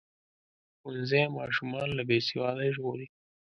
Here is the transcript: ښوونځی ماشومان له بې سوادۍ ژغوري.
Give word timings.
ښوونځی 0.79 1.23
ماشومان 1.37 1.87
له 1.97 2.03
بې 2.09 2.17
سوادۍ 2.29 2.69
ژغوري. 2.75 3.07